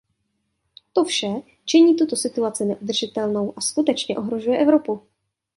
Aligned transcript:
To 0.93 1.03
vše 1.03 1.27
činí 1.65 1.95
tuto 1.95 2.15
situaci 2.15 2.65
neudržitelnou 2.65 3.53
a 3.57 3.61
skutečně 3.61 4.17
ohrožuje 4.17 4.57
Evropu. 4.59 5.03